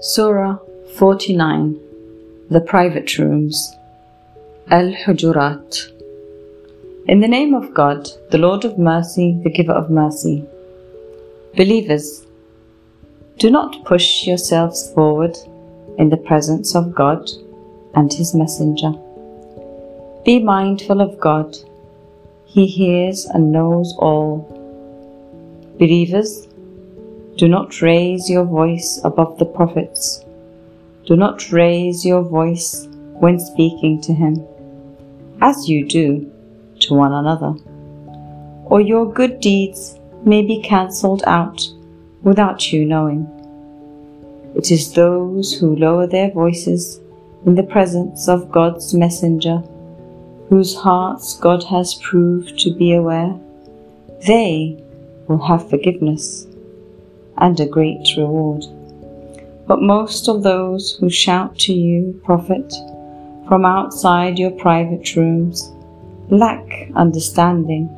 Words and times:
Surah 0.00 0.58
49 0.96 1.80
The 2.50 2.60
Private 2.60 3.16
Rooms 3.16 3.74
Al 4.70 4.92
Hujurat 4.92 5.90
In 7.08 7.20
the 7.20 7.28
name 7.28 7.54
of 7.54 7.72
God, 7.72 8.06
the 8.30 8.36
Lord 8.36 8.66
of 8.66 8.78
Mercy, 8.78 9.40
the 9.42 9.48
Giver 9.48 9.72
of 9.72 9.88
Mercy. 9.88 10.44
Believers, 11.56 12.26
do 13.38 13.50
not 13.50 13.86
push 13.86 14.26
yourselves 14.26 14.92
forward 14.92 15.34
in 15.96 16.10
the 16.10 16.18
presence 16.18 16.76
of 16.76 16.94
God 16.94 17.30
and 17.94 18.12
His 18.12 18.34
Messenger. 18.34 18.92
Be 20.26 20.40
mindful 20.40 21.00
of 21.00 21.18
God. 21.18 21.56
He 22.44 22.66
hears 22.66 23.24
and 23.24 23.50
knows 23.50 23.96
all. 23.98 24.44
Believers, 25.78 26.45
do 27.36 27.48
not 27.48 27.82
raise 27.82 28.30
your 28.30 28.44
voice 28.44 28.98
above 29.04 29.38
the 29.38 29.44
prophets. 29.44 30.24
Do 31.04 31.16
not 31.16 31.52
raise 31.52 32.04
your 32.04 32.22
voice 32.22 32.88
when 33.12 33.38
speaking 33.38 34.00
to 34.02 34.14
him, 34.14 34.42
as 35.42 35.68
you 35.68 35.86
do 35.86 36.32
to 36.80 36.94
one 36.94 37.12
another, 37.12 37.52
or 38.64 38.80
your 38.80 39.12
good 39.12 39.40
deeds 39.40 39.98
may 40.24 40.40
be 40.40 40.62
cancelled 40.62 41.24
out 41.26 41.62
without 42.22 42.72
you 42.72 42.86
knowing. 42.86 43.28
It 44.56 44.70
is 44.70 44.94
those 44.94 45.52
who 45.52 45.76
lower 45.76 46.06
their 46.06 46.30
voices 46.30 47.00
in 47.44 47.54
the 47.54 47.62
presence 47.62 48.28
of 48.28 48.50
God's 48.50 48.94
messenger, 48.94 49.58
whose 50.48 50.74
hearts 50.74 51.38
God 51.38 51.62
has 51.64 51.96
proved 51.96 52.58
to 52.60 52.74
be 52.74 52.94
aware, 52.94 53.38
they 54.26 54.82
will 55.28 55.44
have 55.46 55.68
forgiveness 55.68 56.46
and 57.38 57.58
a 57.60 57.66
great 57.66 58.16
reward. 58.16 58.64
But 59.66 59.82
most 59.82 60.28
of 60.28 60.42
those 60.42 60.96
who 60.96 61.10
shout 61.10 61.58
to 61.60 61.72
you, 61.72 62.20
Prophet, 62.24 62.72
from 63.48 63.64
outside 63.64 64.38
your 64.38 64.52
private 64.52 65.16
rooms, 65.16 65.72
lack 66.30 66.90
understanding. 66.94 67.88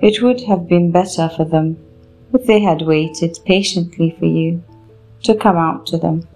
It 0.00 0.22
would 0.22 0.42
have 0.42 0.68
been 0.68 0.90
better 0.90 1.28
for 1.28 1.44
them 1.44 1.76
if 2.32 2.46
they 2.46 2.60
had 2.60 2.82
waited 2.82 3.38
patiently 3.44 4.16
for 4.18 4.26
you 4.26 4.62
to 5.24 5.34
come 5.34 5.56
out 5.56 5.86
to 5.86 5.98
them. 5.98 6.26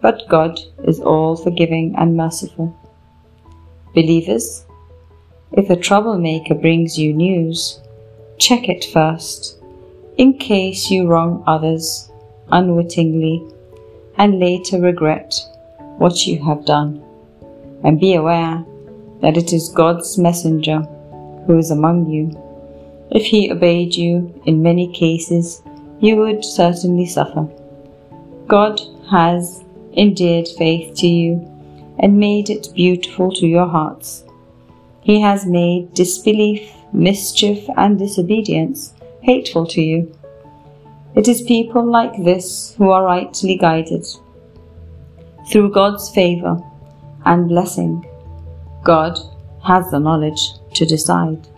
But 0.00 0.28
God 0.28 0.60
is 0.84 1.00
all 1.00 1.36
forgiving 1.36 1.94
and 1.96 2.16
merciful. 2.16 2.76
Believers, 3.94 4.64
if 5.52 5.70
a 5.70 5.76
troublemaker 5.76 6.54
brings 6.54 6.98
you 6.98 7.12
news, 7.12 7.80
check 8.38 8.68
it 8.68 8.84
first 8.86 9.60
in 10.16 10.38
case 10.38 10.90
you 10.90 11.08
wrong 11.08 11.42
others 11.46 12.10
unwittingly 12.52 13.44
and 14.16 14.38
later 14.38 14.80
regret 14.80 15.34
what 15.98 16.26
you 16.26 16.42
have 16.44 16.64
done. 16.64 17.02
And 17.82 18.00
be 18.00 18.14
aware 18.14 18.64
that 19.20 19.36
it 19.36 19.52
is 19.52 19.68
God's 19.68 20.16
messenger 20.16 20.80
who 21.46 21.58
is 21.58 21.70
among 21.70 22.08
you. 22.08 22.30
If 23.10 23.26
he 23.26 23.50
obeyed 23.50 23.94
you 23.94 24.40
in 24.46 24.62
many 24.62 24.92
cases, 24.92 25.62
you 26.00 26.16
would 26.16 26.44
certainly 26.44 27.06
suffer. 27.06 27.48
God 28.46 28.80
has 29.10 29.64
endeared 29.96 30.48
faith 30.56 30.94
to 30.96 31.06
you 31.06 31.50
and 31.98 32.18
made 32.18 32.50
it 32.50 32.68
beautiful 32.74 33.32
to 33.32 33.46
your 33.46 33.66
hearts. 33.66 34.24
He 35.02 35.20
has 35.20 35.44
made 35.44 35.92
disbelief, 35.94 36.72
mischief, 36.92 37.68
and 37.76 37.98
disobedience 37.98 38.94
hateful 39.24 39.66
to 39.66 39.80
you. 39.80 40.14
It 41.16 41.28
is 41.28 41.42
people 41.42 41.84
like 41.84 42.24
this 42.24 42.74
who 42.76 42.90
are 42.90 43.04
rightly 43.04 43.56
guided. 43.56 44.04
Through 45.50 45.70
God's 45.72 46.10
favor 46.10 46.60
and 47.24 47.48
blessing, 47.48 48.04
God 48.84 49.18
has 49.62 49.90
the 49.90 49.98
knowledge 49.98 50.40
to 50.74 50.84
decide. 50.84 51.48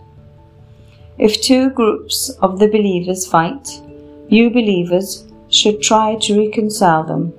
If 1.17 1.41
two 1.41 1.71
groups 1.71 2.29
of 2.41 2.59
the 2.59 2.67
believers 2.67 3.27
fight, 3.27 3.81
you 4.29 4.49
believers 4.49 5.25
should 5.49 5.81
try 5.81 6.15
to 6.21 6.39
reconcile 6.39 7.03
them. 7.03 7.33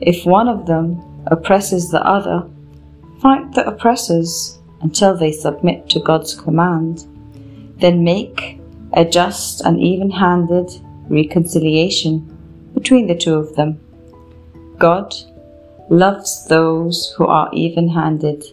If 0.00 0.26
one 0.26 0.48
of 0.48 0.66
them 0.66 1.00
oppresses 1.28 1.90
the 1.90 2.04
other, 2.04 2.46
fight 3.20 3.52
the 3.52 3.66
oppressors 3.66 4.58
until 4.82 5.16
they 5.16 5.32
submit 5.32 5.88
to 5.90 6.00
God's 6.00 6.34
command. 6.34 7.06
Then 7.78 8.04
make 8.04 8.60
a 8.96 9.04
just 9.04 9.60
and 9.62 9.80
even 9.80 10.10
handed 10.10 10.70
reconciliation 11.08 12.14
between 12.74 13.06
the 13.06 13.14
two 13.14 13.34
of 13.34 13.54
them. 13.56 13.78
God 14.78 15.14
loves 15.88 16.46
those 16.46 17.12
who 17.16 17.26
are 17.26 17.50
even 17.52 17.88
handed. 17.88 18.44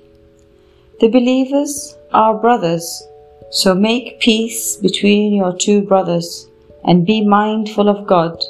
The 1.00 1.08
believers 1.08 1.96
are 2.12 2.34
brothers, 2.38 3.04
so 3.52 3.74
make 3.74 4.20
peace 4.20 4.78
between 4.78 5.34
your 5.34 5.56
two 5.56 5.82
brothers 5.82 6.48
and 6.86 7.06
be 7.06 7.26
mindful 7.26 7.88
of 7.90 8.08
God 8.08 8.44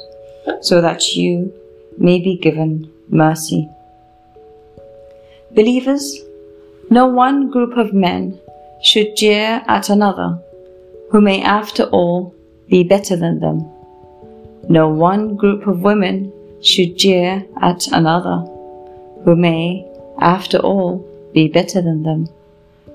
so 0.60 0.80
that 0.80 1.14
you 1.14 1.52
may 1.98 2.18
be 2.20 2.36
given 2.36 2.90
mercy. 3.08 3.68
Believers, 5.52 6.18
no 6.90 7.06
one 7.06 7.50
group 7.50 7.76
of 7.76 7.92
men 7.92 8.40
should 8.82 9.16
jeer 9.16 9.62
at 9.68 9.90
another 9.90 10.38
who 11.12 11.20
may 11.20 11.42
after 11.42 11.84
all 11.84 12.34
be 12.68 12.82
better 12.82 13.14
than 13.14 13.38
them. 13.38 13.58
No 14.70 14.88
one 14.88 15.36
group 15.36 15.66
of 15.66 15.82
women 15.82 16.32
should 16.62 16.96
jeer 16.96 17.44
at 17.60 17.86
another 17.88 18.38
who 19.22 19.36
may 19.36 19.86
after 20.20 20.56
all 20.58 21.06
be 21.34 21.48
better 21.48 21.82
than 21.82 22.02
them. 22.02 22.28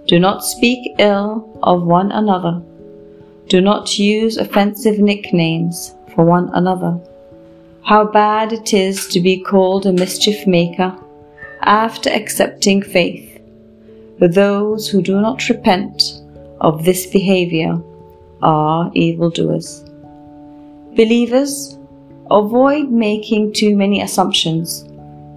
Do 0.07 0.17
not 0.17 0.43
speak 0.43 0.95
ill 0.97 1.59
of 1.61 1.83
one 1.83 2.11
another. 2.11 2.59
Do 3.49 3.61
not 3.61 3.99
use 3.99 4.37
offensive 4.37 4.97
nicknames 4.97 5.93
for 6.15 6.25
one 6.25 6.49
another. 6.55 6.99
How 7.83 8.03
bad 8.03 8.51
it 8.51 8.73
is 8.73 9.07
to 9.09 9.19
be 9.19 9.43
called 9.43 9.85
a 9.85 9.93
mischief 9.93 10.47
maker 10.47 10.97
after 11.61 12.09
accepting 12.09 12.81
faith. 12.81 13.39
For 14.17 14.27
Those 14.27 14.89
who 14.89 15.03
do 15.03 15.21
not 15.21 15.47
repent 15.49 16.01
of 16.59 16.83
this 16.83 17.05
behavior 17.05 17.79
are 18.41 18.91
evildoers. 18.93 19.83
Believers, 20.95 21.77
avoid 22.31 22.89
making 22.89 23.53
too 23.53 23.75
many 23.75 24.01
assumptions. 24.01 24.85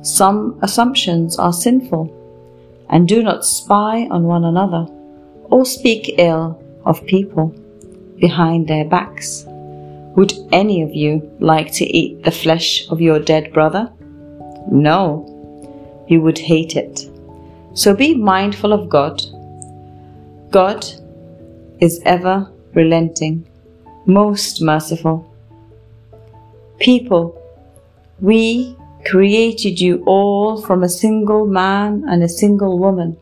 Some 0.03 0.59
assumptions 0.63 1.39
are 1.39 1.53
sinful, 1.53 2.17
and 2.89 3.07
do 3.07 3.23
not 3.23 3.45
spy 3.45 4.09
on 4.11 4.25
one 4.25 4.45
another 4.45 4.87
or 5.51 5.65
speak 5.65 6.15
ill 6.19 6.63
of 6.85 7.05
people 7.07 7.49
behind 8.19 8.69
their 8.69 8.85
backs. 8.85 9.45
Would 10.17 10.33
any 10.53 10.83
of 10.83 10.95
you 10.95 11.31
like 11.41 11.73
to 11.75 11.85
eat 11.85 12.25
the 12.25 12.31
flesh 12.31 12.89
of 12.91 13.01
your 13.01 13.19
dead 13.19 13.53
brother? 13.53 13.93
No, 14.71 16.05
you 16.09 16.21
would 16.21 16.39
hate 16.39 16.77
it. 16.77 17.09
So 17.75 17.95
be 17.95 18.15
mindful 18.15 18.73
of 18.73 18.89
God. 18.89 19.23
God 20.51 20.85
is 21.81 22.01
ever 22.05 22.51
relenting, 22.75 23.47
most 24.07 24.63
merciful. 24.63 25.27
People, 26.79 27.37
we 28.21 28.77
created 29.05 29.81
you 29.81 30.03
all 30.07 30.61
from 30.61 30.83
a 30.83 30.89
single 30.89 31.47
man 31.47 32.05
and 32.09 32.23
a 32.23 32.29
single 32.29 32.79
woman, 32.79 33.17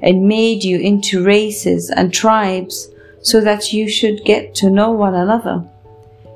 and 0.00 0.28
made 0.28 0.62
you 0.62 0.78
into 0.78 1.24
races 1.24 1.90
and 1.90 2.12
tribes 2.12 2.90
so 3.22 3.40
that 3.40 3.72
you 3.72 3.88
should 3.88 4.24
get 4.24 4.54
to 4.54 4.70
know 4.70 4.90
one 4.90 5.14
another. 5.14 5.64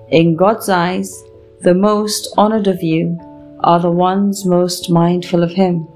In 0.08 0.36
God's 0.36 0.68
eyes, 0.68 1.22
the 1.60 1.74
most 1.74 2.34
honored 2.36 2.66
of 2.66 2.82
you 2.82 3.18
are 3.60 3.78
the 3.78 3.90
ones 3.90 4.46
most 4.46 4.90
mindful 4.90 5.42
of 5.42 5.52
Him. 5.52 5.86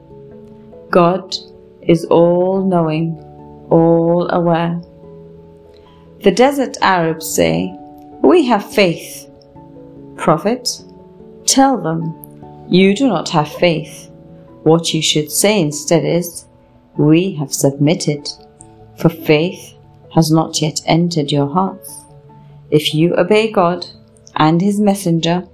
God 0.90 1.34
is 1.82 2.04
all 2.06 2.64
knowing, 2.64 3.16
all 3.70 4.28
aware. 4.30 4.80
The 6.24 6.30
desert 6.30 6.78
Arabs 6.80 7.28
say, 7.28 7.76
We 8.22 8.46
have 8.46 8.64
faith. 8.64 9.28
Prophet, 10.16 10.82
tell 11.44 11.76
them, 11.76 12.14
You 12.66 12.96
do 12.96 13.08
not 13.08 13.28
have 13.28 13.52
faith. 13.52 14.10
What 14.62 14.94
you 14.94 15.02
should 15.02 15.30
say 15.30 15.60
instead 15.60 16.02
is, 16.02 16.46
We 16.96 17.34
have 17.34 17.52
submitted, 17.52 18.26
for 18.96 19.10
faith 19.10 19.74
has 20.14 20.30
not 20.30 20.62
yet 20.62 20.80
entered 20.86 21.30
your 21.30 21.46
hearts. 21.46 21.94
If 22.70 22.94
you 22.94 23.14
obey 23.18 23.52
God 23.52 23.86
and 24.36 24.62
His 24.62 24.80
Messenger, 24.80 25.46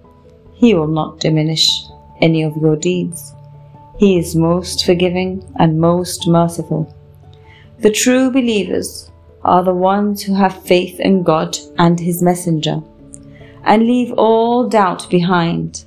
He 0.55 0.75
will 0.75 0.87
not 0.87 1.19
diminish 1.19 1.69
any 2.20 2.44
of 2.44 2.56
your 2.56 2.76
deeds. 2.76 3.34
He 3.99 4.20
is 4.20 4.37
most 4.37 4.87
forgiving 4.87 5.43
and 5.58 5.81
most 5.81 6.28
merciful. 6.28 6.94
The 7.81 7.90
true 7.90 8.31
believers 8.31 9.09
are 9.42 9.64
the 9.64 9.75
ones 9.75 10.22
who 10.22 10.34
have 10.34 10.62
faith 10.64 11.00
in 11.00 11.22
God 11.22 11.56
and 11.78 11.98
His 11.98 12.22
Messenger 12.22 12.82
and 13.64 13.82
leave 13.87 14.12
all 14.12 14.69
doubt 14.69 15.08
behind. 15.10 15.84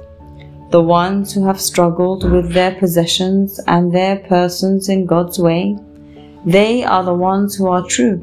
the 0.74 0.82
ones 0.82 1.32
who 1.32 1.46
have 1.46 1.62
struggled 1.62 2.30
with 2.30 2.52
their 2.52 2.74
possessions 2.74 3.60
and 3.68 3.94
their 3.94 4.16
persons 4.18 4.90
in 4.90 5.06
God's 5.06 5.38
way, 5.38 5.78
they 6.46 6.84
are 6.84 7.04
the 7.04 7.14
ones 7.14 7.56
who 7.56 7.68
are 7.68 7.86
true. 7.86 8.18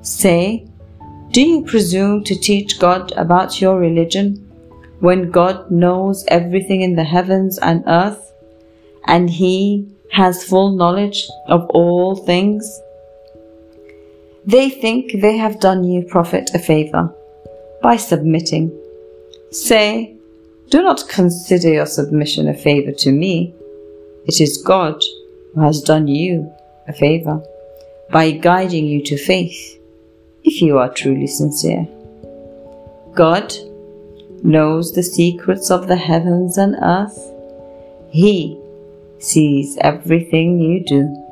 Say, 0.00 0.66
do 1.30 1.42
you 1.42 1.64
presume 1.64 2.24
to 2.24 2.34
teach 2.34 2.78
God 2.80 3.12
about 3.18 3.60
your 3.60 3.78
religion 3.78 4.36
when 5.00 5.30
God 5.30 5.70
knows 5.70 6.24
everything 6.28 6.80
in 6.80 6.96
the 6.96 7.04
heavens 7.04 7.58
and 7.58 7.84
earth 7.86 8.32
and 9.04 9.28
He 9.28 9.86
has 10.12 10.42
full 10.42 10.70
knowledge 10.74 11.28
of 11.48 11.68
all 11.68 12.16
things? 12.16 12.80
They 14.48 14.70
think 14.70 15.20
they 15.20 15.36
have 15.36 15.60
done 15.60 15.84
you, 15.84 16.04
Prophet, 16.04 16.50
a 16.54 16.58
favor 16.58 17.14
by 17.82 17.96
submitting. 17.96 18.72
Say, 19.50 20.16
do 20.70 20.82
not 20.82 21.06
consider 21.06 21.68
your 21.68 21.84
submission 21.84 22.48
a 22.48 22.54
favor 22.54 22.92
to 22.92 23.12
me. 23.12 23.54
It 24.24 24.40
is 24.40 24.62
God 24.64 25.02
who 25.54 25.60
has 25.60 25.82
done 25.82 26.08
you 26.08 26.50
a 26.86 26.94
favor 26.94 27.42
by 28.10 28.30
guiding 28.30 28.86
you 28.86 29.04
to 29.04 29.18
faith, 29.18 29.78
if 30.44 30.62
you 30.62 30.78
are 30.78 30.94
truly 30.94 31.26
sincere. 31.26 31.86
God 33.14 33.52
knows 34.42 34.94
the 34.94 35.02
secrets 35.02 35.70
of 35.70 35.88
the 35.88 35.96
heavens 35.96 36.56
and 36.56 36.74
earth. 36.80 37.18
He 38.08 38.58
sees 39.18 39.76
everything 39.82 40.58
you 40.58 40.82
do. 40.84 41.27